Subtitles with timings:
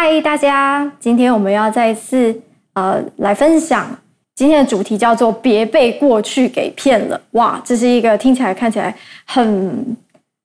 [0.00, 0.88] 嗨，大家！
[1.00, 2.40] 今天我们要再次
[2.74, 3.84] 呃来分享
[4.36, 7.20] 今天的主题，叫做“别被过去给骗了”。
[7.32, 8.94] 哇，这是一个听起来看起来
[9.26, 9.96] 很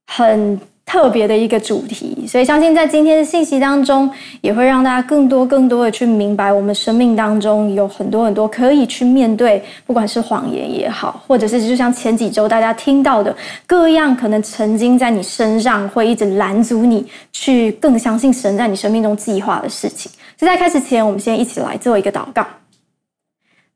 [0.08, 4.10] 很特别的一个主题，所以相信在今天的信息当中，
[4.42, 13.36] 也会让大家更多更多的去明白，我们生命当中有很多很多可以去面对，不管是谎言也好，或者是就像前几周大家听到的
[13.66, 20.11] 各样可能曾经在你身上会一直拦阻你去更相信神在你生命中计划的事情。
[20.38, 22.46] 就在开始前，我们先一起来做一个祷告。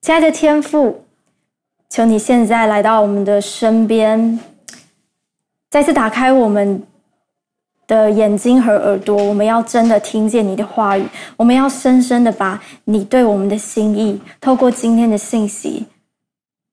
[0.01, 1.03] 亲爱的天父，
[1.89, 4.39] 求你现在来到我们的身边，
[5.71, 6.83] 再次打开我们
[7.87, 11.05] 的眼睛和耳朵，我们要真的听见你的话语，
[11.37, 15.85] 我们要深深的把你对我们的心意，透过今天的信息，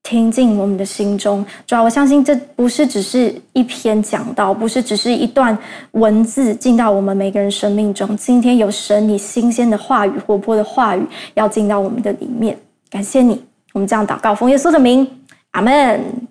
[0.03, 1.47] 听进我们的心中。
[1.67, 5.57] 主要我相信这不是只是一篇讲道，不是只是一段
[5.93, 8.17] 文字进到我们每个人生命中。
[8.17, 12.59] 今天有神你新鲜的话语、活泼的话语要进到我们的里面。
[12.91, 13.41] 感谢你，
[13.73, 15.09] 我们这样祷告，奉耶稣的名，
[15.53, 16.24] 阿门。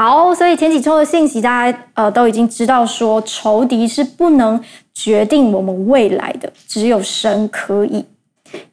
[0.00, 4.62] 好，所以前几周的信息，大家呃都已经知道说，仇敌是不能
[4.94, 8.04] 决定我们未来的，只有神可以，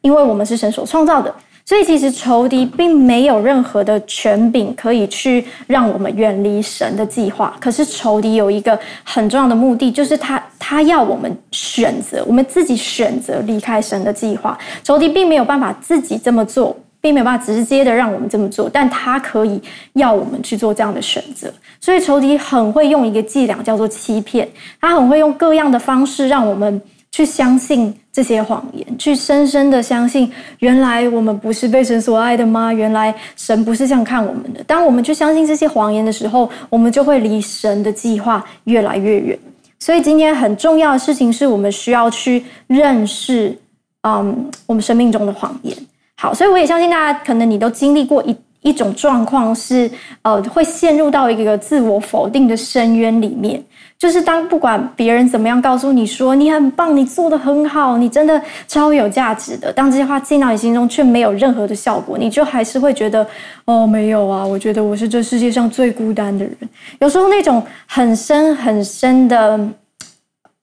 [0.02, 7.56] 因为我们是神所创造的，所以其实仇敌并没有任何的权柄可以去让我们远离神的计划。
[7.60, 14.56] 可是仇敌有一个很重要的目的，就是他他要我们选择，我们自己选择离开神的计划。
[14.84, 16.76] 仇敌并没有办法自己这么做。
[17.00, 19.60] 并没有办法直接的让我们这么做，但他可以
[19.94, 21.52] 要我们去做这样的选择。
[21.80, 24.48] 所以仇敌很会用一个伎俩，叫做欺骗。
[24.80, 26.80] 他很会用各样的方式让我们
[27.12, 32.72] 去相信这些谎言，去深深的相信，原来我们不是被神所爱的吗？
[32.72, 34.62] 原来神不是这样看我们的。
[34.64, 39.38] 当我们去相信这些谎言的时候，我们就会离神的计划越来越远。
[39.78, 43.56] 所以今天很重要的事情是我们需要去认识，
[44.02, 45.76] 嗯，我们生命中的谎言。
[46.18, 49.88] 好，所以我也相信大家，可能你都经历过一一种状况，是
[50.22, 53.62] 呃，会陷入到一个自我否定的深渊里面。
[53.98, 63.26] 就是当不管别人怎么样告诉你说你很棒，你做得很好，你真的超有价值的，当这些话进到你心中却没有任何的效果，你就还是会觉得
[63.66, 66.56] 哦，没有啊，我觉得我是这世界上最孤单的人。
[66.98, 69.60] 有时候那种很深很深的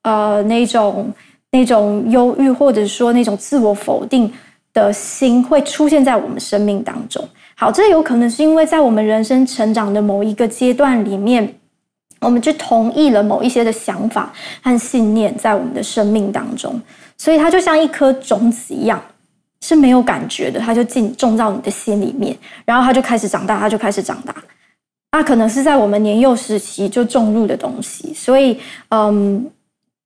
[0.01, 1.11] 呃那种
[1.51, 4.31] 那种忧郁，或者说那种自我否定。
[4.73, 7.23] 的心会出现在我们生命当中。
[7.56, 11.56] 好，这有可能是因为在我们人生成长的某一个阶段里面，
[12.19, 16.81] 我们就同意了某一些的想法和信念在我们的生命当中，
[17.17, 19.00] 所以它就像一颗种子一样，
[19.62, 22.35] 是没有感觉的，它就进种到你的心里面，
[22.66, 24.35] 然后它就开始长大，它就开始长大。
[25.12, 29.50] 那可能是在我们年幼时期就种入的东西，所以，嗯。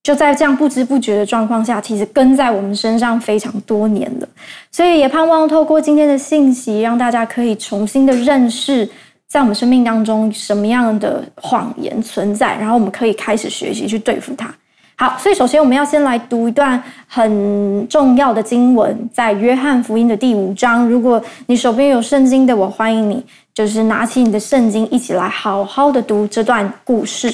[0.08, 4.30] 就在这样不知不觉的状况下，其实跟在我们身上非常多年了，
[4.72, 8.90] 所以也盼望透过今天的信息，让大家可以重新的认识，
[9.28, 14.50] 在我们生命当中什么样的谎言存在，然后我们可以开始学习去对付它。
[14.96, 20.88] 好，所以首先我们要先来读一段很重要的经文，在约翰福音的第五章。
[20.88, 23.22] 如果你手边有圣经的，我欢迎你，
[23.54, 27.30] 就是拿起你的圣经，一起来好好的读这段故事。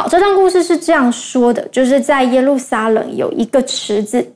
[0.00, 4.26] 好，这段故事是这样说的，就是在耶路撒冷有一个池子，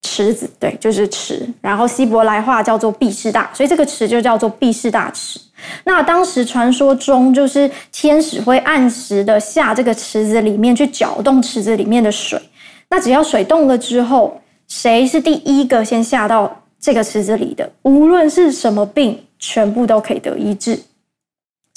[0.00, 5.38] 池子，对，就是池，然后希伯来话叫做毕士大，所以这个池就叫做毕士大池。
[5.84, 12.40] 那当时传说中，就是天使会按时的下这个池子里面去搅动池子里面的水，
[12.88, 20.80] 那只要水动了之后，谁是第一个先下到这个池子里的，无论是什么病，全部都可以得医治。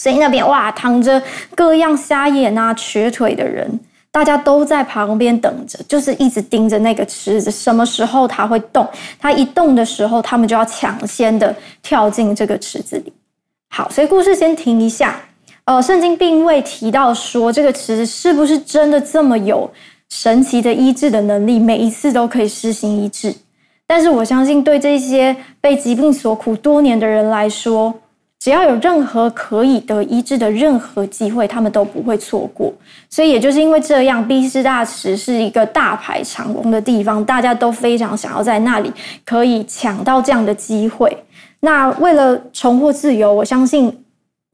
[0.01, 1.21] 所以那边哇，躺着
[1.53, 3.69] 各样瞎眼啊、瘸腿的人，
[4.09, 8.87] 大家都在旁边等着，就是一直盯着那个池子，什么时候它会动？
[9.19, 13.13] 它一动的时候，他们就要抢先的跳进这个池子里。
[13.69, 15.21] 好，所以故事先停一下。
[15.65, 19.69] 呃，圣经并未提到说这个池子是不是真的这么有
[20.09, 23.31] 神奇的医治的能力，每一次都可以施行医治。
[23.85, 27.93] 但是我相信，对这些被疾病所苦多年的人来说，
[28.41, 32.73] 只要有任何可以得医治的任何机会，他们都不会错过。
[33.07, 38.91] 所以也就是因为这样，毕士大池是一个大排长龙的地方，大家都非常想要在那里
[39.23, 41.15] 可以抢到这样的机会。
[41.59, 43.95] 那为了重获自由，我相信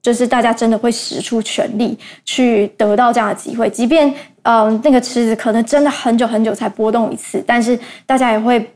[0.02, 8.70] 就是大家真的会使出全力去得到这样的机会，即便嗯、那个池子可能真的很久很久才波动一次，但是大家也会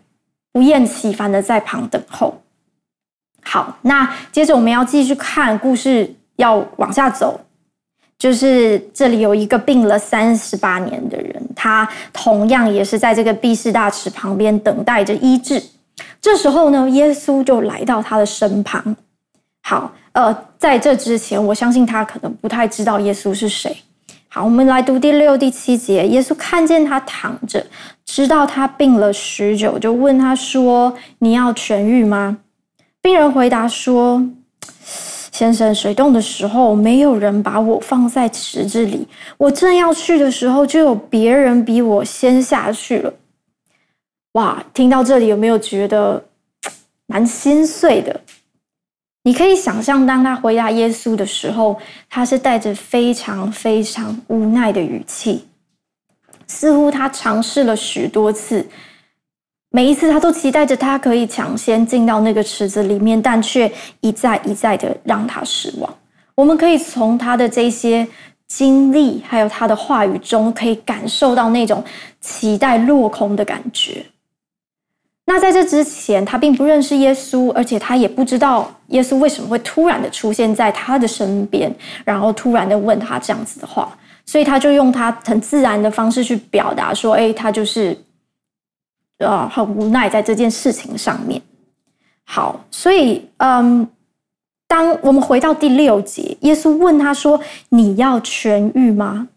[0.54, 2.34] 不厌其烦的在旁等候。
[3.44, 7.40] 好，那接着我们要继续看故事，要往下走。
[8.18, 15.60] 就是这里有一个病了三十八年的人，他同样也是在这个避世大池旁边等待着医治。
[16.22, 18.96] 这时候呢，耶稣就来到他的身旁。
[19.64, 23.76] 好，呃，在这之前，我相信他可能不太知道耶稣是谁。
[24.28, 26.08] 好，我们来读第六、第七节。
[26.08, 27.66] 耶稣看见他躺着，
[28.06, 32.38] 知道他病了许久，就问他说：“你要痊愈吗？”
[33.02, 34.24] 病人回答说
[35.32, 39.08] ：“先生，水洞的时候，没有人把我放在池子里。
[39.38, 43.14] 我正要去的时候，就有别人比我先下去了。”
[44.34, 46.24] 哇，听到这里有没有觉得
[47.08, 48.22] 蛮心碎的？
[49.24, 55.48] 你可以想象，当他回答耶稣的时候，他是带着非常非常无奈的语气，
[56.48, 58.68] 似乎他尝试了许多次，
[59.74, 63.72] 每一次他都期待着他可以抢先进到那个池子里面，但却
[64.02, 65.90] 一再一再的让他失望。
[66.36, 68.06] 我们可以从他的这些
[68.48, 71.82] 经历，还有他的话语中，可以感受到那种
[72.20, 74.06] 期待落空的感觉。
[75.26, 87.98] 那在这之前，他并不认识耶稣，而且他也不知道耶稣为什么会突然的出现在他的身边，然后突然的问他这样子的话，所以他就用他很自然的方式去表达说：“哎，他就是，
[89.22, 91.42] 呃，很无奈在这件事情上面。”
[92.26, 93.88] 好，所以，嗯，
[94.68, 97.40] 当我们回到第六节，耶稣问他说
[97.70, 99.28] ：“你要痊愈吗？”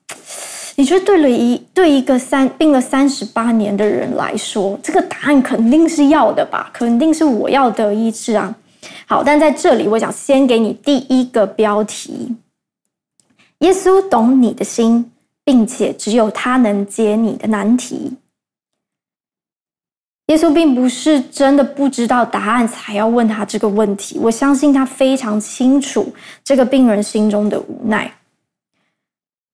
[0.76, 6.68] 你觉得对了一对一个三病了三十八年的人来说，这个答案肯定是要的吧？
[6.72, 8.52] 肯定是我要得医治啊！
[9.06, 12.34] 好，但在这里，我想先给你第一个标题：
[13.58, 15.12] 耶稣懂你的心，
[15.44, 18.12] 并且只有他能解你的难题。
[20.28, 28.10] 耶稣并不是真的不知道答案才要问他这个问题，我相信他非常清楚这个病人心中的无奈。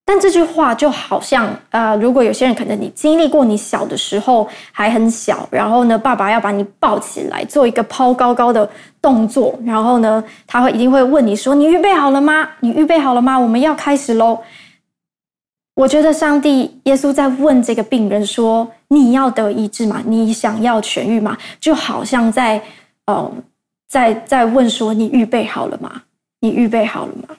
[0.05, 8.69] 但这句话就好像，呃，如果有些人可能你经历过，你小的时候还很小，然后呢，爸爸要把你抱起来做一个抛高高的
[9.03, 12.49] 动作，然后呢，他会一定会问你说：“你预备好了吗？
[12.61, 13.39] 你预备好了吗？
[13.39, 14.39] 我们要开始喽。”
[15.81, 20.03] 我觉得上帝耶稣在问这个病人说：“你要得医治吗？
[20.07, 22.63] 你想要痊愈吗？”就好像在，
[23.07, 23.33] 呃，
[23.89, 26.03] 在在问说：“你预备好了吗？
[26.41, 27.35] 你预备好了吗？”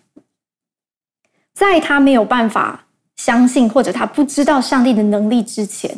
[1.53, 2.83] 在他没有办法
[3.15, 5.95] 相信，或者他不知道上帝的能力之前，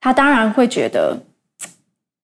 [0.00, 1.18] 他当然会觉得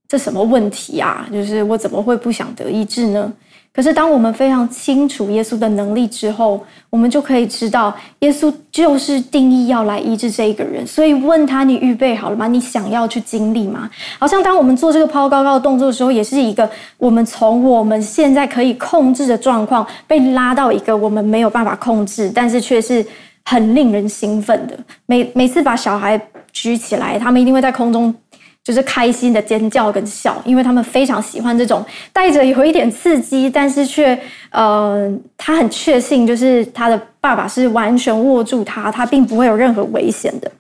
[0.07, 1.29] 这什么问题啊？
[1.33, 3.33] 就是我怎么会不想得医治呢？
[3.76, 6.58] 可是，当我们非常清楚耶稣的能力之后，
[6.88, 10.87] 我们就可以知道，耶稣就是定义要来医治这一个人。
[10.87, 12.49] 所以，问他：“你预备好了吗？
[12.49, 23.05] 你想要去经历吗？”好像当我们做这个抛高高的动作的时候，也是一个我们从我们现在可以控制的状况，被拉到一个我们没有办法控制，但是却是
[23.44, 24.75] 很令人兴奋的。
[25.05, 26.19] 每每次把小孩
[26.50, 28.14] 举起来，他们一定会在空中。
[28.67, 34.21] 就是开心的尖叫跟笑，因为他们非常喜欢这种带着有一点刺激，但是却
[34.51, 40.51] 呃，他很确信，就是他的爸爸是完全握住他，他并不会有任何危险的。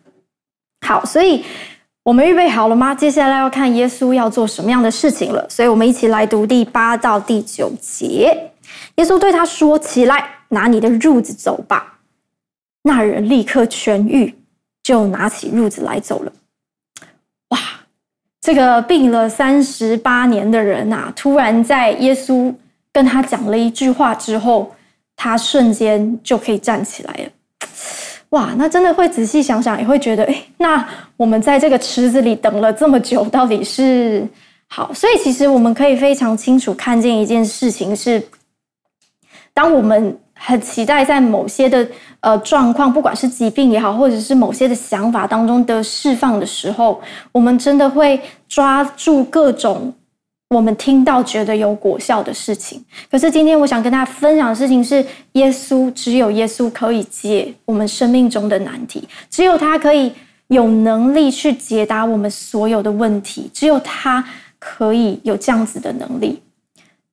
[0.86, 1.44] 好，所以
[2.04, 2.94] 我们预备好了吗？
[2.94, 5.44] 接下来要看耶稣要做什么样的事情了。
[5.50, 8.52] 所以我们一起来读第八到第九节。
[8.94, 11.98] 耶稣对他说：“起来，拿你的褥子走吧。”
[12.84, 14.32] 那人立刻痊愈，
[14.84, 16.32] 就拿起褥子来走了。
[18.46, 22.54] 这个病了三十八年的人啊，突然在耶稣
[22.92, 24.72] 跟他讲了一句话之后，
[25.16, 27.68] 他瞬间就可以站起来了。
[28.28, 34.24] 哇，那真的会仔细想想，也会觉得，哎，那我们在这个池子里等了这么久，到底是
[34.68, 34.94] 好？
[34.94, 38.22] 所以其实我们可以非常清楚看见一件事情是，
[39.52, 40.16] 当我们。
[40.38, 41.86] 很期待在某些的
[42.20, 47.00] 呃状况，不管是疾病也好，或者是某些的想法当中的释放的时候，
[47.32, 49.92] 我们真的会抓住各种
[50.50, 52.84] 我们听到觉得有果效的事情。
[53.10, 60.12] 可是今天我想跟大家分享的事情是，耶稣只有耶稣可以解我们生命中的难题，只有他可以
[60.48, 64.24] 有能力去解答我们所有的问题，只有他
[64.60, 66.40] 可以有这样子的能力。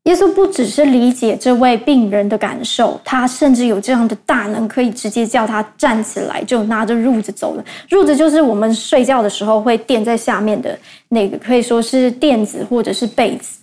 [0.04, 7.64] 耶稣不只是理解这位病人的感受，他甚至有这样的大能，可以直接叫他站起来，就拿着褥子走了。
[7.90, 13.60] 褥子就是我们睡觉的时候会垫在下面的那个，可以说是垫子或者是被子。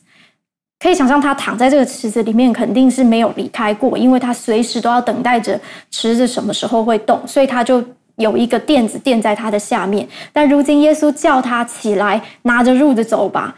[0.78, 7.84] 可以想象他躺在这个池子里面，肯定是没有离开过，因为他随时都要等待着池子什么时候会动，所以他就
[8.16, 10.08] 有一个垫子垫在他的下面。
[10.32, 13.54] 但如今耶稣叫他起来，拿着褥子走吧，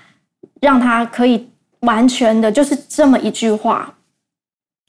[0.60, 1.46] 让他可以。
[1.82, 3.94] 完全的，就是这么一句话，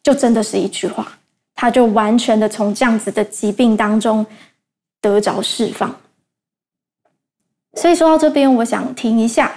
[0.01, 1.07] 就真的是一句话，
[1.53, 4.25] 他就完全的从这样子的疾病当中
[4.99, 5.95] 得着释放。
[7.75, 9.51] 所以说到这边，我想停一下。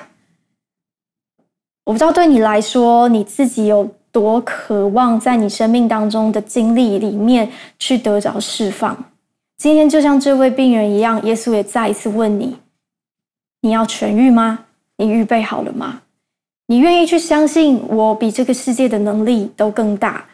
[1.84, 9.12] 我不知道对你来说，你自己有多渴望在你生命当中的经历里面去得着释放。
[9.58, 12.56] 今天就像这位病人一样，耶稣也再一次问你：
[13.60, 14.66] 你要痊愈吗？
[14.96, 16.02] 你预备好了吗？
[16.68, 20.24] 你愿意去相信我比这个世界的能力都更大？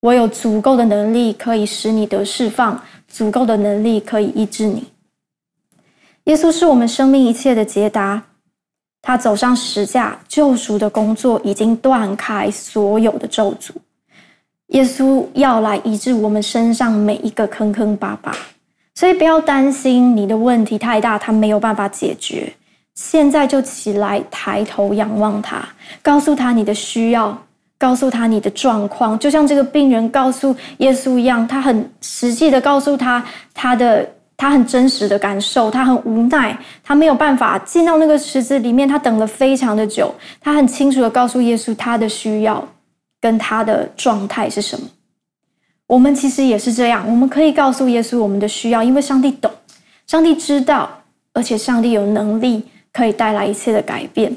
[0.00, 4.84] 我有足够的能力可以使你得释放，足够的能力可以医治你。
[6.24, 8.22] 耶稣是我们生命一切的捷达。
[9.02, 13.70] 他走上十架，救赎的工作已经断开所有的咒诅。
[14.68, 18.34] 耶稣要来医治我们身上每一个坑坑巴巴，
[18.94, 22.54] 所以不要担心你的问题太大，他没有办法解决。
[22.94, 25.62] 现在就起来，抬头仰望他，
[26.02, 27.36] 告诉他你的需要，
[27.78, 34.08] 告诉他你的状况，就像这个病人告诉耶稣一样，他很实际的告诉他他的。
[34.36, 40.12] 他很真实的感受，他很无奈，他没有办法进到那个池子里面，他等了非常的久。
[40.40, 42.66] 他很清楚的告诉耶稣他的需要
[43.20, 44.88] 跟他的状态是什么。
[45.86, 49.48] 我们其实也是这样，我们可以告诉耶稣我们的需要，因为上帝懂，
[50.08, 50.90] 上帝知道，
[51.32, 54.34] 而且上帝有能力可以带来一切的改变。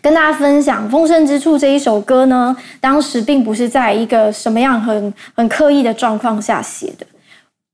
[0.00, 7.06] 跟大家分享《丰盛之处》这一首歌呢，当时并不是在一个什么样很很刻意的状况下写的。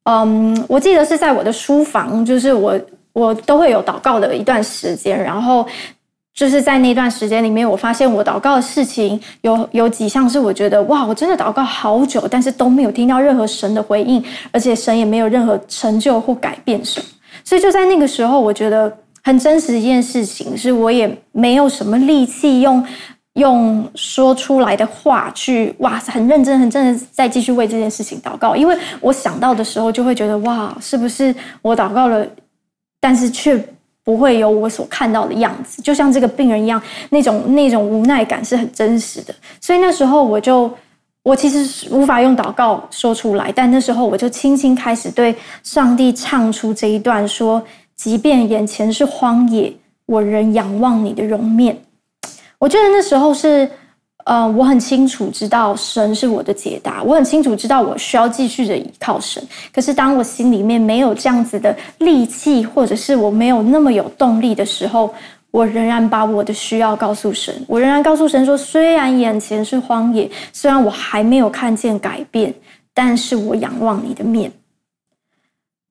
[0.04, 2.80] 嗯我记得是在我的书房，就是我
[3.12, 5.66] 我都会有祷告的一段时间，然后
[6.32, 17.06] 就是在那段时间里面，我发现我祷告的事情有有几项是我觉得哇，我真的祷告好久，但是都没有听到任何神的回应，而且神也没有任何成就或改变什么，
[17.44, 18.90] 所以就在那个时候，我觉得
[19.28, 22.82] 很真实一件事情是，我也没有什么力气用。
[23.34, 31.32] 用说出来的话去哇，很认真、很真的再继续为这件事情祷告，因为我想到的时候就会觉得哇，是不是
[31.62, 32.26] 我祷告了，
[33.00, 33.56] 但是却
[34.02, 39.32] 不会有我所看到的样子，就像这个病人一样，那种那种无奈感是很真实的。
[39.60, 40.68] 所以那时候我就，
[41.22, 45.32] 我其实无法用祷告说出来，但那时候我就轻轻开始对
[45.62, 47.62] 上帝唱出这一段说：
[47.98, 49.70] 即便眼前是荒野，
[50.06, 51.76] 我仍仰望你的容面。
[52.58, 53.68] 我觉得那时候是，
[54.24, 59.42] 呃，我很清楚知道神是我的解答，我很清楚知道我需要继续的依靠神。
[59.74, 65.12] 可是当我心里面没有这样子的力气，或者是我没有那么有动力的时候，
[65.50, 67.52] 我仍然把我的需要告诉神。
[67.66, 72.54] 我仍然告诉神说，虽然眼前是荒野，虽然我还没有看见改变，
[72.94, 74.52] 但是我仰望你的面。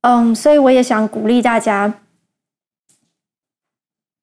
[0.01, 1.93] 嗯，所以我也想鼓励大家。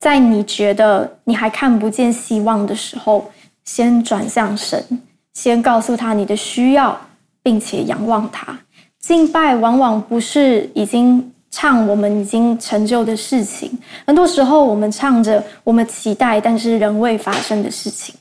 [0.01, 3.31] 在你觉得你还看不见希望的时候，
[3.65, 5.03] 先转向神，
[5.33, 7.01] 先告诉他你的需要，
[7.43, 8.59] 并且仰望他。
[8.99, 18.15] 敬拜往往不是已经唱我们已经成就的事情，很多时候我们唱着我们期待但是仍未发生的事情，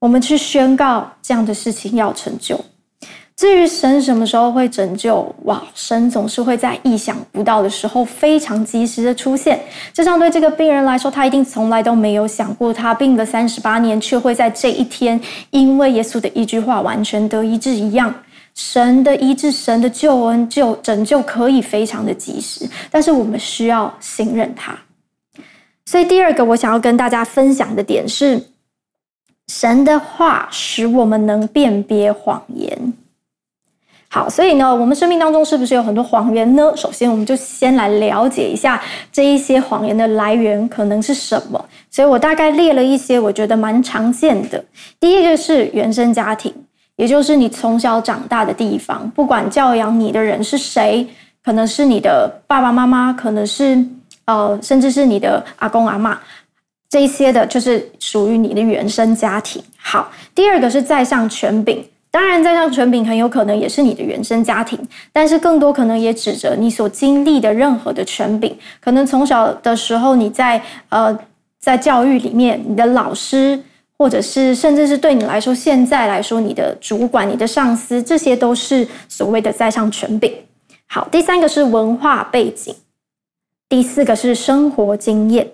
[0.00, 2.58] 我们去宣告这样的事情要成就。
[3.40, 5.34] 至于神什么时候会拯救？
[5.44, 9.58] 哇，神总是会在意想不到的时候非常及时的出现。
[9.94, 15.18] 就像对这个病人来说，他一定从来都没有想过，他病了三十八年，却会在这一天，
[15.52, 18.14] 因为耶稣的一句话完全得医治一样。
[18.54, 24.78] 神的医治，神的救恩、救拯救可以非常的及时，但是我们需要信任他。
[25.86, 28.38] 所以第二个我想要跟大家分享的点是，
[29.48, 32.92] 神的话使我们能辨别谎言。
[34.12, 36.72] 好，所以呢，我们生命当中是不是有很多谎言呢？
[36.74, 41.64] 首先，我们就先来了解一下这一些谎言的来源可能是什么。
[41.92, 44.64] 所以我大概列了一些我觉得蛮常见的。
[44.98, 46.52] 第一个是原生家庭，
[46.96, 51.06] 也就是你从小长大的地方，不管教养你的人是谁，
[51.44, 53.80] 可能是你的爸爸妈妈，可能是
[54.24, 56.16] 呃，甚至是你的阿公阿嬷，
[56.88, 59.62] 这一些的，就是属于你的原生家庭。
[59.78, 61.84] 好，第二个是在上权柄。
[62.12, 64.76] 当然，在上权柄很有可能也是你的原生家庭，
[65.12, 68.56] 但是更多可能也指着你所经历的任何的权柄。
[68.80, 71.16] 可能从小的时候，你在呃
[71.60, 73.62] 在教育里面，你的老师，
[73.96, 80.34] 或者是甚至是对你来说，现在来说你的主管、你的上司，这些都是所谓的在上权柄。
[80.88, 82.74] 好，第三个是文化背景，
[83.68, 85.48] 第四个是生活经验。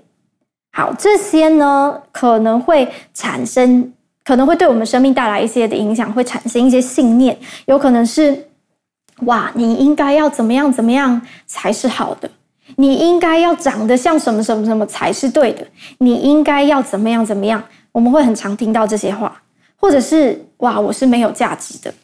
[0.72, 3.92] 好，这些呢可能会产生。
[4.26, 8.48] 可能会对我们生命带来一些的影响，会产生一些信念，有可能是，
[9.20, 12.28] 哇，你应该要怎么样怎么样才是好的，
[12.74, 15.64] 你应该要长得像什么什么什么才是对的，
[15.98, 19.40] 你应该要怎么样怎么样，我们会很常听到这些话，
[19.76, 21.94] 或者是，哇，我是没有价值的，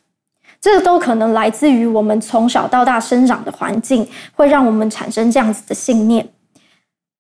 [0.61, 6.29] 这都可能来自于我们从小到大生长的环境，会让我们产生这样子的信念。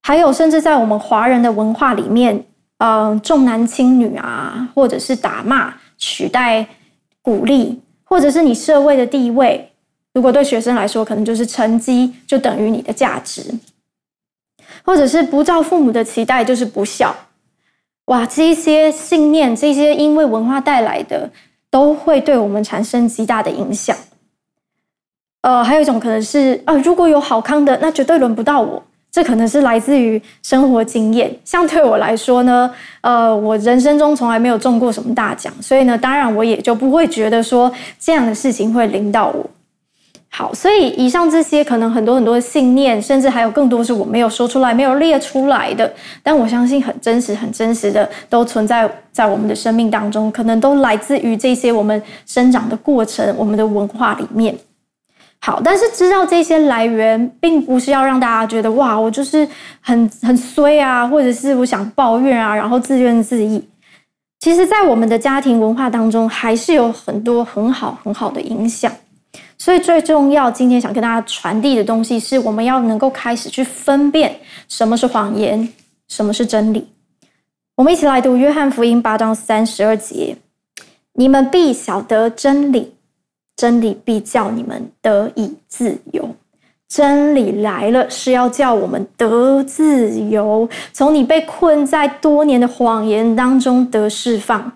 [0.04, 2.44] 还有甚至在我们华人的文化里面，
[2.82, 6.66] 呃，重男轻女啊，或者是打骂取代
[7.20, 9.70] 鼓励，或者是你社会的地位。
[10.12, 13.54] 如果对学生来说，可能就是成绩就等于你的价值，
[14.84, 17.14] 或者是不照父母的期待就是不孝。
[18.06, 21.30] 哇，这些信念，这些因为文化带来的，
[21.70, 23.96] 都会对我们产生极大的影响。
[25.42, 28.82] 呃，还有一种可能是，啊、如果有好康的，那绝对轮不到我。
[29.12, 31.30] 这可能是来自于生活经验。
[31.44, 32.68] 像对我来说呢，
[33.02, 39.50] 呃，我人生中从来没有中过什么大奖，所以呢，当然我也就不会觉得说这样的事情会临到我。
[40.34, 45.92] 好，所以以上这些可能很多很多的信念，甚至还有更多是我没有说出来、没有列出来的，
[46.22, 54.56] 但我相信很真实、很真实的都存在在我们的生命当中，可能都来自于这些我们生长的过程、我们的文化里面。
[55.44, 59.46] 好，但是知道这些来源，并不是要让大家觉得哇，我就是
[59.80, 63.60] 很很衰啊，或者是我想抱怨啊，然后自怨自艾。
[64.38, 68.92] 其实，在我们的家庭文化当中，还是有很多很好很好的影响。
[69.58, 74.36] 所以最重要，今天想跟大家传递的东西，是我们要能够开始去分辨
[74.68, 75.68] 什么是谎言，
[76.08, 76.86] 什么是真理。
[77.76, 80.36] 我们一起来读约翰福音八章三十二节：
[81.14, 82.94] 你们必晓得真理，
[83.56, 86.28] 真理必叫你们得以自由。
[86.88, 94.72] 真理来了，是要叫我们得自由，从你被困在多年的谎言当中得释放。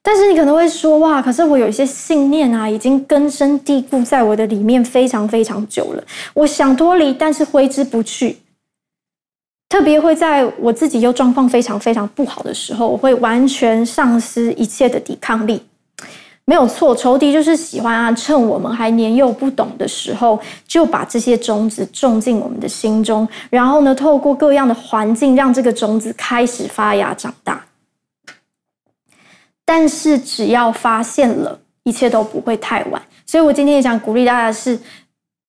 [0.00, 6.02] 但是你可能会说，哇，可是我有一些信念啊，已经根深蒂固在我的里面非常非常久了。
[6.32, 8.38] 我想脱离，但是挥之不去。
[9.68, 15.60] 特别会在我自己又状况非常非常不好的时候，我会完全丧失一切的抵抗力。
[16.48, 27.62] 没有错，仇敌就是喜欢啊，趁我们还年幼不懂的时候，就把这些种子种进我们的心中，然后呢，透过各样的环境，让这个种子开始发芽长大。
[29.66, 33.02] 但是只要发现了，一切都不会太晚。
[33.26, 34.80] 所以我今天也想鼓励大家是，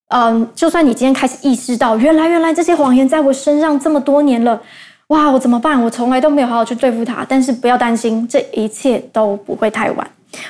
[0.09, 4.61] 嗯，就算你今天开始意识到，原来原来这些谎言在我身上这么多年了，
[5.07, 5.81] 哇，我怎么办？
[5.81, 7.25] 我从来都没有好好去对付它。
[7.29, 10.05] 但是不要担心，这一切都不会太晚。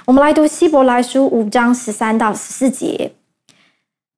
[0.06, 3.12] 我们来读希伯来书五章十三到十四节：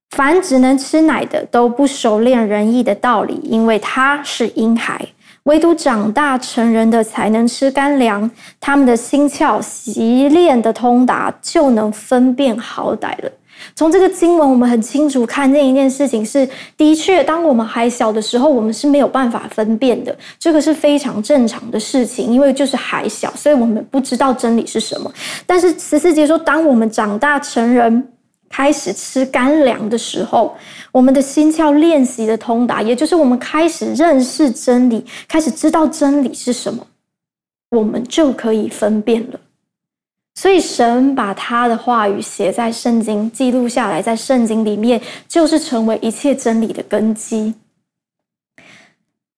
[0.10, 5.08] 凡只能吃奶的，都不熟练仁义的道理，因为他是婴孩。
[5.44, 13.32] 唯独长大成人的才能吃干粮，他们的心窍习练的通达，就能分辨好歹了。
[13.76, 16.48] 从这个经文，我们很清楚看见一件事情是：
[16.78, 25.12] 的确，当我们还小的时候，我们是没有办法分辨的，这个是非常正常的事情，因为就是还小，所以我们不知道真理是什么。
[25.46, 28.08] 但是十四节说，当我们长大成人，
[28.50, 30.54] 开始吃干粮的时候，
[30.92, 36.86] 我们的心窍练习的通达，也就是我们开始认识真理，开始知道真理是什么，
[37.70, 39.40] 我们就可以分辨了。
[40.42, 47.54] 所以，神把他的话语写在圣经，记录下来，在圣经里面，就是成为一切真理的根基。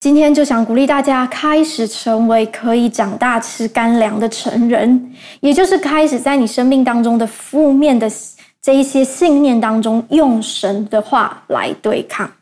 [0.00, 8.10] 今天就想鼓励大家，开始成为可以长大吃干粮的成人，也就是开始在你生命当中的负面的。
[8.62, 12.32] 这一些信念当中，用神的话来对抗，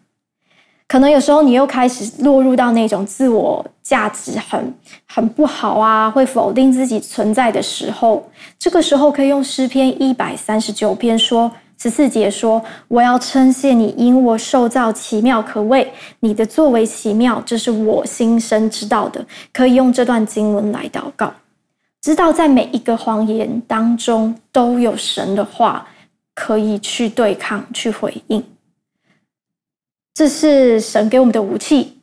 [0.92, 4.74] 可能有时候你又开始落入到那种自我价值很
[5.06, 8.22] 很不好啊，会否定自己存在的时候，
[8.58, 21.32] 这个时候可以用诗篇一百三十九篇说十四节说：“我要称谢你，因我受造奇妙可畏，你的作为奇妙，这是我心生知道的。”可以用这段经文来祷告，
[22.02, 25.86] 知道在每一个谎言当中都有神的话。
[26.34, 28.42] 可以去对抗、去回应，
[30.14, 31.96] 这是神给我们的武器，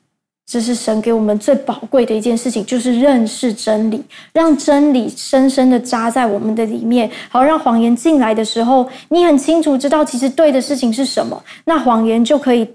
[0.48, 12.68] 这是神给我们最宝贵的一件事情，就是认识真理，让真理深深的扎在我们的里面，好让谎言进来的时候，你很清楚知道其实对的事情是什么，那谎言就可以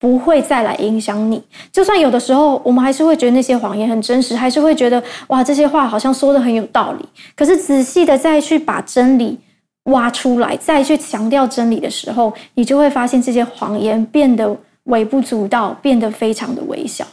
[0.00, 1.42] 不会再来影响你。
[1.70, 7.04] 就算有的时候我们还是会觉得那些谎言很真实，还是会觉得哇，这些话好像说的很有道理，
[7.36, 9.38] 可是仔细的再去把真理。
[9.84, 17.04] 挖出来，再去强调真理的时候，你就会发现这些谎言变得微不足道，变得非常的微小。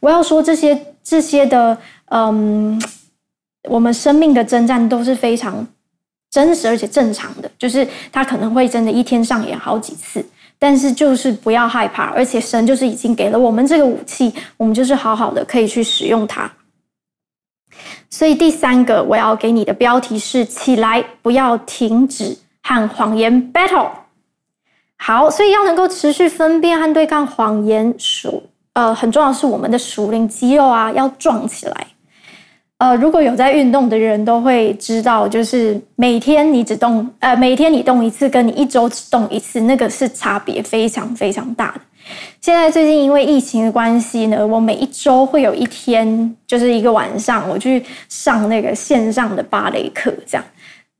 [0.00, 1.76] 我要说这些这些的，
[2.10, 2.80] 嗯，
[3.68, 5.66] 我们生命的征战都是非常
[6.30, 10.24] 真实而且正常的，就是它可能会真的一天上演好几次，
[10.58, 16.50] 但是就是不要害怕，而且神就是已经给了我们这个武器，我们就是好好的可以去使用它。
[18.10, 23.88] 所以第三个我要给你的标题是“起来，不要停止和谎言 battle”。
[24.96, 28.42] 好，所以要能够持续分辨和对抗谎言所
[28.74, 31.86] 呃，很重要是我们的属灵肌肉啊要壮起来。
[32.78, 41.80] 呃，如果有在运动的人都会知道，就是每天你只动，呃，每天你动一次，跟你一周只动一次，那个是差别非常非常大的。
[42.40, 50.44] 现在最近因为疫情的关系呢，我每一周会有一天，就是一个晚上，我去上那个线上的芭蕾课，这样。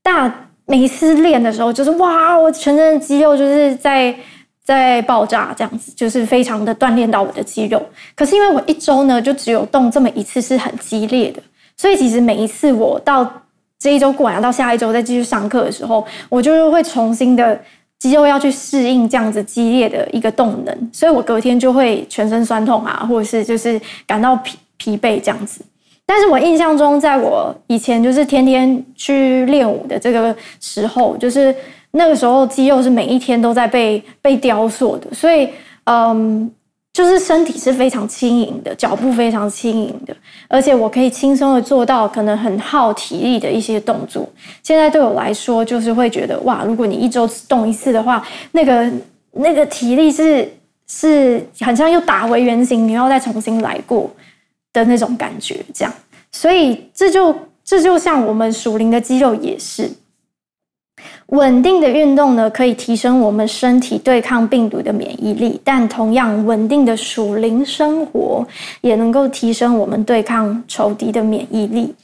[0.02, 0.32] 大
[0.66, 4.14] 每一次练的时候，就是哇，我全身的肌肉就是在
[4.62, 7.82] 在爆炸，这样子，就是非常的锻炼到我的肌肉。
[8.16, 11.42] 可是因为我一周呢，就只有动这么一次，是很激烈的。
[11.76, 13.30] 所以其实每一次我到
[13.78, 17.60] 这一周过完，到下一周再继续上课的时候，我就会重新的
[18.04, 25.64] 肌肉要去适应这样子激烈的一个动能，所以我隔天就会全身酸痛啊，或者是就是感到疲疲惫这样子。
[26.04, 31.54] 但是我印象中，在我以前就是天天去练舞的这个时候，就是
[31.92, 35.48] 那个时候肌肉是每一天都在被被雕塑的，所以
[35.84, 36.52] 嗯。
[36.94, 44.26] 就是身体是非常轻盈的，脚步非常轻盈的，而且我可以轻松的做到可能很耗体力的一些动作。
[44.62, 48.88] 现在对我来说，就是会觉得哇，如果你一周动一次的话，那个
[49.32, 50.48] 那个体力是
[50.86, 54.08] 是好像又打回原形，你要再重新来过
[54.72, 55.92] 的那种感觉，这样。
[56.30, 59.90] 所以这就这就像我们属灵的肌肉也是。
[61.28, 68.46] 稳定的运动呢，可以提升我们身体对抗病毒的免疫力，但同样稳定的属灵生活
[68.82, 71.94] 也能够提升我们对抗仇敌的免疫力。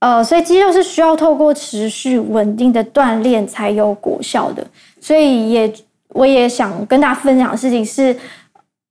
[0.00, 4.66] 呃，所以肌肉是需要透过持续稳定的锻炼才有果效的。
[5.00, 5.72] 所以也
[6.08, 8.16] 我也想跟大家分享的事情是，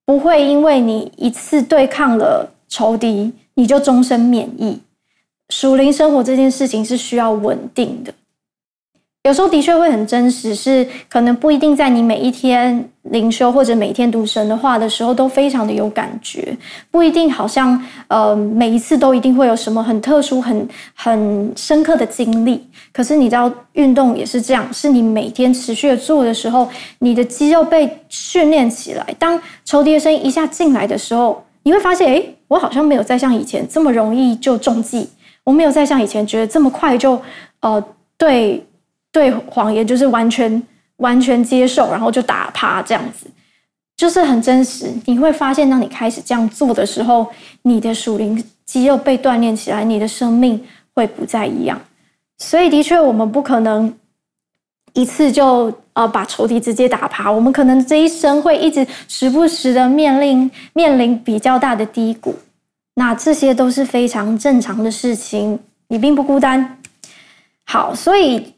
[0.06, 4.80] 不会因为你一次对抗了仇敌，你就终身免疫。
[5.50, 8.14] 属灵生活这件事情是需要稳定的。
[9.30, 16.58] 有时候的确会很真实，是可能不一定在你每一天灵修或者每天读神的话的时候都非常的有感觉，
[16.89, 22.68] 不一定好像呃每一次都一定会有什么很特殊、很很深刻的经历。
[22.92, 29.06] 可是你知道，运动也是这样，是你每天持续的做的时候，你的肌肉被训练起来。
[29.20, 35.08] 当抽屉的声音一下进来的时候，你会发现，诶，我好像没有再像以前这么容易就中计，
[35.44, 37.22] 我没有再像以前觉得这么快就
[37.60, 37.84] 呃
[38.18, 38.65] 对。
[39.12, 40.62] 对谎言就是完全
[40.98, 43.26] 完全接受，然后就打趴这样子，
[43.98, 44.93] 就是很真实。
[45.06, 47.28] 你会发现，当你开始这样做的时候，
[47.63, 51.82] 你的属灵肌肉被锻炼起来，你的生命会不再一样。
[52.38, 53.91] 所以，的确，我们不可能
[54.93, 57.32] 一次就呃把仇敌直接打趴。
[57.32, 62.36] 我们可能这一生会一直时不时的面临面临比较大的低谷，
[62.95, 66.78] 那这些都是非常正常的事情，你并不孤单。
[67.65, 68.54] 好，所以。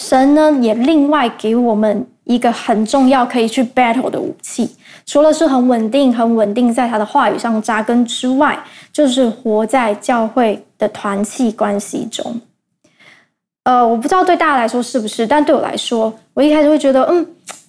[0.00, 8.58] 神呢，也另外给我们一个很重要可以去 battle 的武器，除了是很稳定、很稳定在他的话语上扎根之外，
[8.90, 12.40] 就是活在教会的团契关系中。
[13.64, 17.26] 呃，我不知道对大家来说是不是，但对我来说，我一开始会觉得，嗯，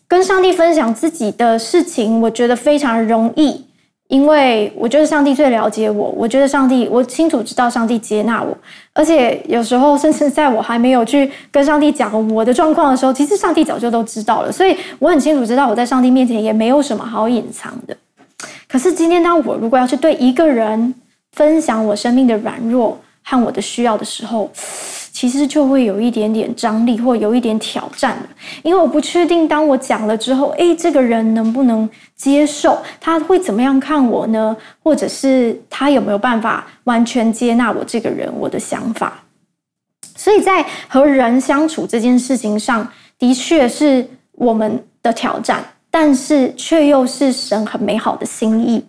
[0.07, 3.65] 跟上帝分享自己的事情，我觉得非常容易。
[4.11, 8.55] 因为我觉得上帝最了解我，我觉得上帝，我清楚知道上帝接纳我，
[8.91, 17.95] 而且有时候甚至在我还没有去跟上帝讲我的状况的时候，其实上帝早就都知道了，所以我很清楚知道我在上帝面前也没有什么好隐藏的。
[18.67, 20.93] 可是今天，当我如果要去对一个人
[21.31, 24.51] 分享我生命的软弱和我的需要的时候，
[25.11, 28.17] 其实就会有一点点张力，或有一点挑战，
[28.63, 32.77] 因为我不确定，当我讲了之后，诶，这个人能不能接受？
[32.99, 34.55] 他会怎么样看我呢？
[34.81, 39.21] 或者是他有没有办法完全接纳我这个人，我的想法？
[40.15, 42.87] 所以在和人相处这件事情上，
[43.19, 48.83] 的确是我们的挑战，但是却又是神很美好的心意。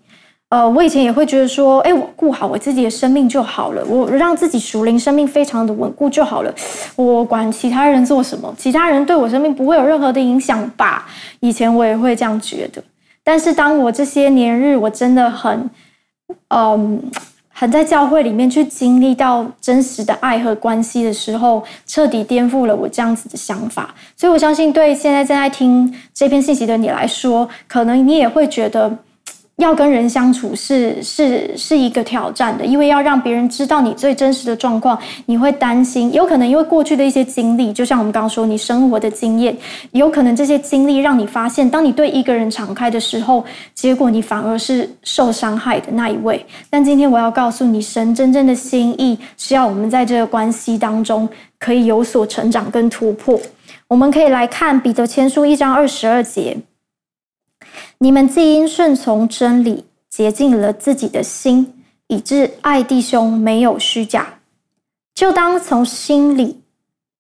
[0.52, 6.54] 呃，我以前也会觉得说，哎，我顾好我自己的生命就好了，我让自己属灵生命非常的稳固就好了，
[6.94, 11.08] 我管其他人做什么，其他人对我生命不会有任何的影响吧？
[11.40, 12.84] 以前我也会这样觉得，
[13.24, 15.70] 但是当我这些年日，我真的很，
[16.48, 17.02] 嗯，
[17.48, 23.94] 很在教会里面去经历到真实的爱和关系的时候，彻底颠覆了我这样子的想法。
[24.14, 28.98] 所以我相信，对现在正在听这篇信息的你来说，可能你也会觉得。
[29.56, 39.56] 要跟人相处是是是一个挑战的，因为要让别人知道你最真实的状况，你会担心，有可能因为过去的一些经历，就像我们刚刚说，你生活的经验，
[39.92, 46.44] 有可能这些经历让你发现，当你对一个人敞开的时候，结果你反而是受伤害的那一位。
[46.68, 53.38] 但今天我要告诉你，神真正的心意是要我们在这个关系当中可以有所成长跟突破。
[53.86, 56.56] 我们可以来看彼得前书一章二十二节。
[57.98, 64.38] 你们既因顺从真理，洁净了自己的心，以致爱弟兄没有虚假。
[65.14, 66.62] 就当从心里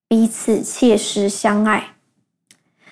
[0.08, 1.94] 彼此切实相爱。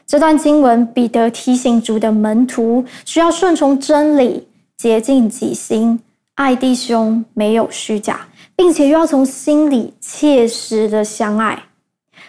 [0.06, 6.00] 这段经文，彼得提醒主的门徒需要顺从真理，洁净己心，
[6.34, 11.62] 爱弟兄没有虚假，并且又要从心里切实的相爱。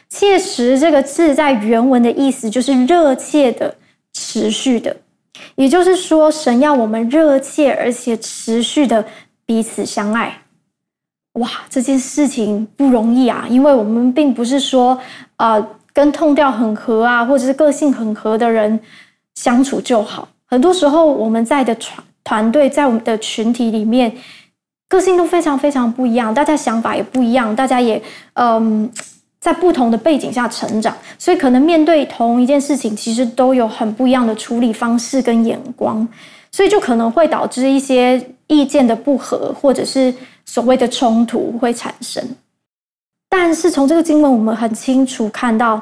[0.09, 3.75] 切实这个字在原文的意思就是热切的、
[4.13, 4.95] 持续的，
[5.55, 9.05] 也就是说，神要我们热切而且持续的
[9.45, 10.41] 彼此相爱。
[11.33, 13.45] 哇，这件事情不容易啊！
[13.49, 14.99] 因为我们并不是说，
[15.37, 18.77] 呃，跟痛调很合啊，或者是个性很合的人
[19.35, 20.27] 相处就好。
[20.45, 24.13] 很多时候，我们在的团团队，在我们的群体里面，
[24.89, 28.01] 个性都非常非常不一样，大家想法也不一样，大家也
[28.33, 28.91] 嗯、
[29.41, 36.07] 在不同的背景下成长，所以可能面对同一件事情，其实都有很不一样的处理方式跟眼光，
[36.53, 40.13] 所以就可能会导致一些意见的不合，或者是。
[40.43, 42.21] 所谓的冲突会产生，
[43.29, 45.81] 但是从这个经文，我们很清楚看到，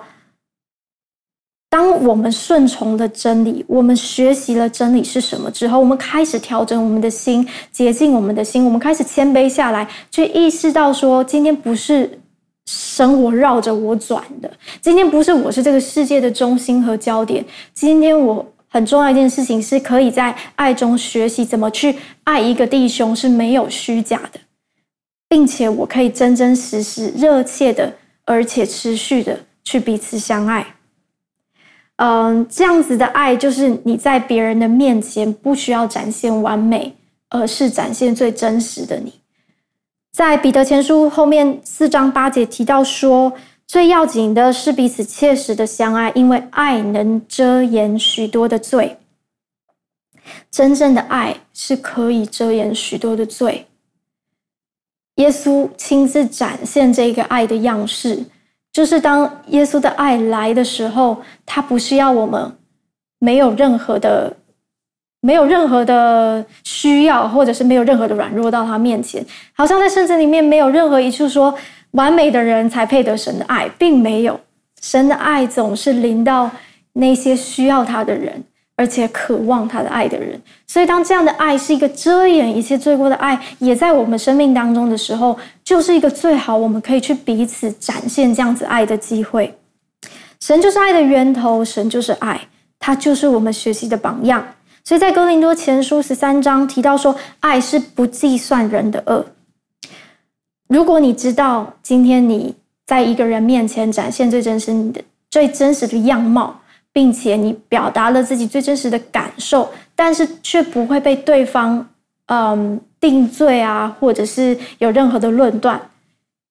[1.70, 12.20] 当我们顺从了真理，我们学习了真理是什么之后，我们开始调整我们的心，洁净我们的心，我们开始谦卑下来，去意识到说，今天不是
[12.72, 18.46] 生活绕着我转的，今天不是我是这个世界的中心和焦点，今天我。
[18.72, 24.40] 很重要一件事情是，可以在爱中学习怎么去爱一个弟兄是没有虚假的，
[25.28, 27.92] 并且我可以真真实实、热切的，
[28.26, 30.76] 而且持续的去彼此相爱。
[31.96, 36.96] 嗯，这样子的爱就是你在别人的面前不需要展现完美，
[37.30, 39.19] 而是展现最真实的你。
[40.12, 43.34] 在彼得前书后面四章八节提到说。
[43.70, 48.98] 最要紧的是彼此切实的相爱，因为爱能遮掩许多的罪。
[50.50, 53.68] 真正的爱是可以遮掩许多的罪。
[55.18, 58.26] 耶稣亲自展现这个爱的样式，
[58.72, 62.52] 就是当耶稣的爱来的时候，他不是要我们
[63.20, 64.36] 没有任何的、
[65.22, 71.54] 没有任何的需要，或者是没有任何的软弱到他面前，好像在圣经里面没有任何一处说。
[71.94, 74.40] 完美的人才配得神的爱，并没有。
[74.80, 76.48] 神的爱总是临到
[76.94, 78.44] 那些需要他的人，
[78.76, 80.40] 而且渴望他的爱的人。
[80.68, 89.52] 所以，当这样的爱是一个遮掩一切罪过的爱，也在我们生命当中的时候，就是一个最好我们可以去彼此展现这样子爱的机会。
[90.40, 92.40] 神就是爱的源头，神就是爱，
[92.78, 94.46] 他就是我们学习的榜样。
[94.84, 99.26] 所以在哥林多前书十三章提到说，爱是不计算人的恶。
[100.68, 106.60] 如果你知道今天你在一个人面前展现最真实你的最真实的样貌，
[106.92, 111.88] 并且你表达了自己最真实的感受，但是却不会被对方
[112.28, 115.80] 嗯定罪啊，或者是有任何的论断，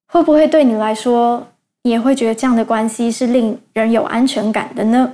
[0.07, 1.47] 会不会对你来说，
[1.83, 5.13] 你也会觉得这样的关系是令人有安全感的呢？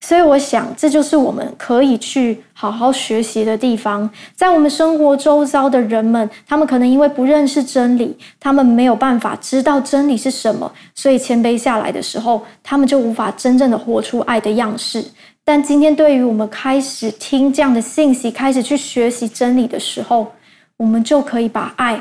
[0.00, 4.08] 所以我想，这就是我们可以去好好学习的地方。
[4.36, 15.04] 在我们生活周遭的人们，他们可能因为不认识真理，他们没有办法知道真理是什么，所以谦卑下来的时候，他们就无法真正的活出爱的样式。
[15.44, 20.32] 但今天，对于我们开始听这样的信息，开始去学习真理的时候，
[20.76, 22.00] 我们就可以把爱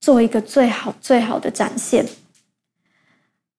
[0.00, 2.06] 做一个最好、最好的展现。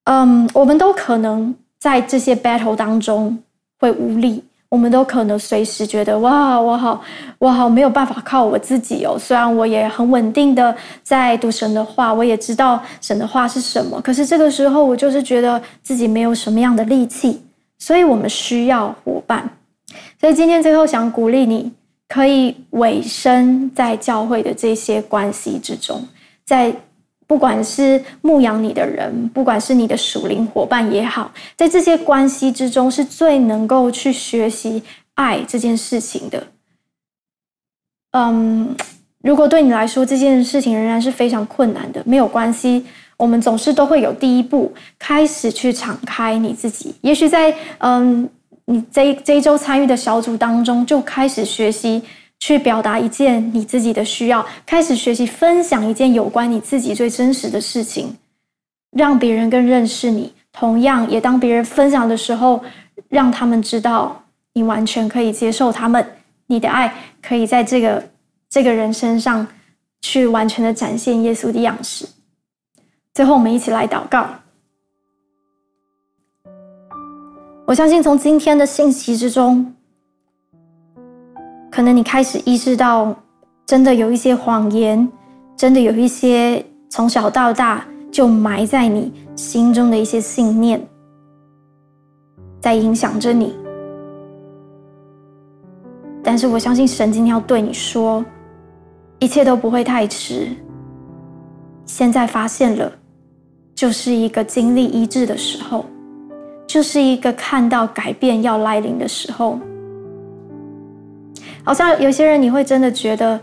[0.06, 3.44] 嗯，我们都可能在这些 battle 当中。
[3.80, 7.02] 会无力，我们都可能随时觉得哇，我好，
[7.40, 9.18] 我好没有办法靠我自己哦。
[9.20, 17.42] 虽然我也很稳定的在读神的话，我也知道神的话是什么，可是这个时候我就是觉得自己没有什么样的力气，
[17.78, 19.50] 所以我们需要伙伴。
[20.20, 21.72] 所以今天最后想鼓励你，
[22.08, 26.04] 可以委身在教会的这些关系之中，
[26.46, 26.76] 在。
[27.28, 34.82] 不管是牧养你的人，不管是你的属灵伙伴也好，在这些关系之中，是最能够去学习
[35.16, 36.48] 爱这件事情的。
[38.12, 38.74] 嗯，
[39.22, 42.86] 如果对你来说这件事情仍然是非常困难的，没有关系，
[43.18, 46.96] 我们总是都会有第一步，开始去敞开你自己。
[47.02, 48.28] 也许在嗯，
[48.66, 52.02] 你这这一周参与的小组当中，就开始学习。
[52.40, 58.16] 去表达一件你自己的需要，开始学习分享一件有关你自己最真实的事情，
[58.92, 60.34] 让别人更认识你。
[60.54, 62.64] 同样，也当别人分享的时候，
[63.10, 64.24] 让他们知道
[64.54, 66.04] 你完全可以接受他们，
[66.48, 68.04] 你的爱可以在这个
[68.50, 69.46] 这个人身上
[70.02, 72.08] 去完全的展现耶稣的样式。
[73.14, 74.28] 最后，我们一起来祷告。
[77.68, 79.74] 我相信从今天的信息之中。
[81.78, 83.16] 可能你开始意识到，
[83.68, 85.08] 真的有一些谎言，
[85.56, 90.82] 真的有一些从小到大就埋在你心中的一些信念，
[92.60, 93.56] 在影响着你。
[96.24, 98.26] 但是我相信神今天要对你说，
[99.20, 100.48] 一切都不会太迟。
[101.86, 102.92] 现在发现了，
[103.76, 105.86] 就是一个经历医治的时候，
[106.66, 109.60] 就是一个看到改变要来临的时候。
[111.68, 113.38] 好像有些人你会真的觉得，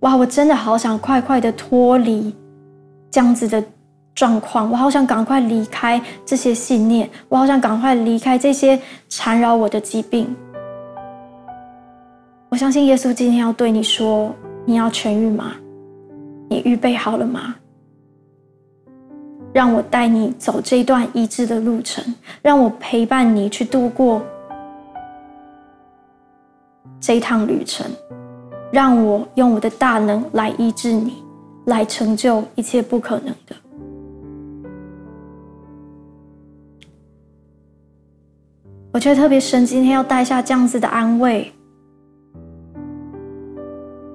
[0.00, 2.34] 哇，我真的好想快快的脱离
[3.10, 3.64] 这样子的
[4.14, 10.36] 状况，我好想赶快离开这些信念，我好想赶快离开这些缠绕我的疾病。
[12.50, 14.30] 我相信耶稣今天要对你说
[14.66, 15.54] ：“你要痊愈吗？
[16.50, 17.56] 你预备好了吗？
[19.54, 22.04] 让我带你走这段医治的路程，
[22.42, 24.22] 让我陪伴你去度过
[27.08, 27.90] 这一趟旅程，
[28.70, 31.24] 让我用我的大能来医治你，
[31.64, 33.56] 来成就一切不可能的。”
[38.92, 41.50] 我觉得特别神今天要带下这样子的安慰。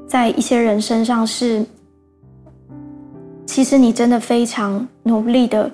[0.08, 1.66] 在一些人身上是，
[3.48, 5.72] 其实你真的非常努力的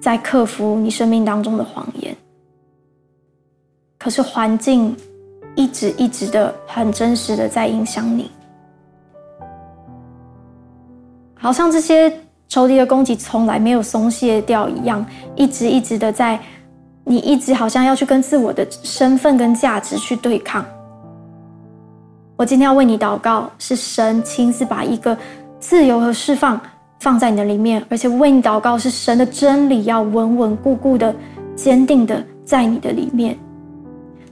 [0.00, 2.16] 在克服你生命当中的谎言，
[3.98, 4.96] 可是环境
[5.56, 8.30] 一直一直的很真实的在影响你，
[11.34, 12.12] 好像这些
[12.46, 16.38] 仇敌的攻击从来没有松懈掉一样，一直一直的在，
[17.04, 20.64] 你一直好像要去跟自我的身份跟价值去对抗。
[22.36, 25.16] 我今天要为你祷告，是神亲自把一个
[25.58, 26.60] 自由和释放
[27.00, 31.14] 放在你的里面，而且为你祷告，是神的真理要稳稳固固的、
[31.54, 33.38] 坚定的在你的里面，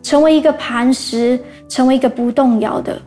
[0.05, 1.37] 成为一个磐石，
[1.69, 3.03] 成为一个不动摇的，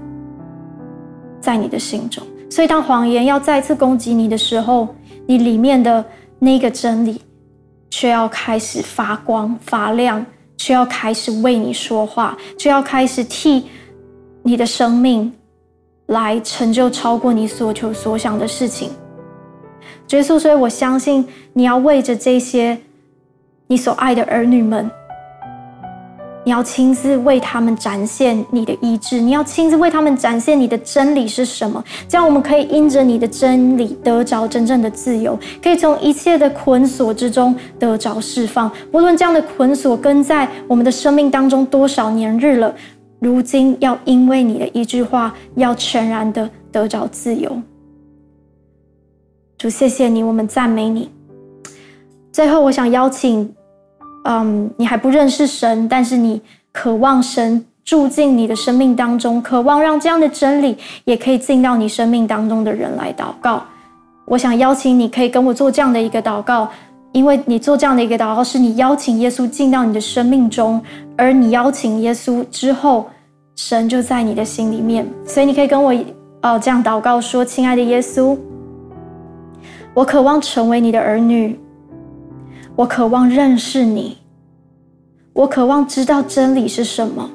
[1.40, 2.22] 在你的心中。
[2.50, 4.94] 所以，当谎言要再次攻击你的时候，
[5.26, 6.04] 你里面的
[6.40, 7.22] 那个真理
[7.90, 10.26] 却要开始发光发亮，
[10.58, 13.68] 却要开始为你说话，却要开始替。
[14.44, 15.30] 你的生命
[16.06, 18.92] 来成就超过你所求所想的事情，
[20.12, 22.78] 耶稣，所以我相信你要为着这些
[23.68, 24.90] 你所爱的儿女们，
[26.48, 38.72] 你要亲自为他们展现你的医治，你要亲自为他们展现你的真理是什么，这样我们可以因着你的真理得着真正的自由，可以从一切的捆锁之中得着释放。
[38.94, 42.74] 无论这样的捆锁跟在我们的生命当中多少年日了。
[43.20, 47.62] 如今要因为你的一句话，要全然的得着自由。
[49.58, 51.10] 主，谢谢你，我们赞美你。
[52.32, 53.54] 最后，我想邀请，
[54.30, 56.42] 嗯，你还不认识神，但是你
[56.74, 63.64] 渴望神住进你的生命当中，渴望让这样的真理也可以进到你生命当中的人来祷告。
[64.26, 66.70] 我想邀请你，可以跟我做这样的一个祷告。
[67.14, 70.80] 因为你做这样的一个祷告，是你邀请耶稣进到你的生命中，
[71.16, 73.08] 而你邀请耶稣之后，
[73.56, 75.08] 神就在你的心里面。
[75.26, 75.94] 所以你可以跟我
[76.42, 78.38] 哦这样祷告说：“亲爱的耶稣，
[79.94, 81.58] 我渴望成为你的儿女，
[82.78, 84.20] 我渴望认识你，
[85.34, 87.28] 我渴望知道真理是什么。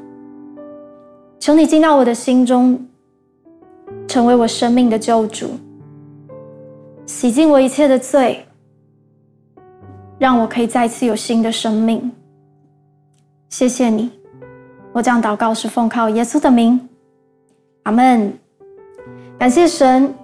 [1.41, 2.79] 求你进到我的心中，
[4.07, 5.51] 成为我生命的救主，
[7.07, 8.47] 洗净我一切的罪。”
[10.17, 12.09] 让我可以再次有新的生命。
[13.49, 14.13] 谢谢你，
[14.93, 16.89] 我这样祷告是奉靠耶稣的名，
[17.83, 18.33] 阿门。
[19.37, 20.15] 感谢神，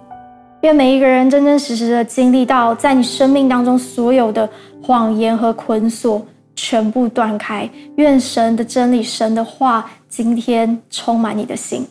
[0.61, 4.47] 愿每一个人真真实实的经历到，在你生命当中所有的
[4.83, 6.21] 谎言和捆锁
[6.53, 7.69] 全部断开。
[7.95, 11.87] 愿神的真理、神的话今天充满你的心。